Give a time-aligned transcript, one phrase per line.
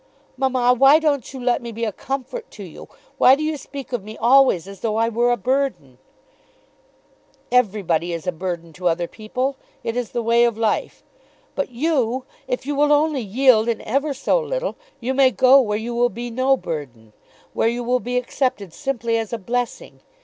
[0.35, 2.89] "Mamma, why don't you let me be a comfort to you?
[3.19, 5.99] Why do you speak of me always as though I were a burden?"
[7.51, 9.57] "Everybody is a burden to other people.
[9.83, 11.03] It is the way of life.
[11.53, 15.77] But you, if you will only yield in ever so little, you may go where
[15.77, 17.13] you will be no burden,
[17.53, 19.99] where you will be accepted simply as a blessing.